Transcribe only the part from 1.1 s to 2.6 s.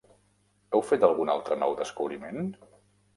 altre nou descobriment?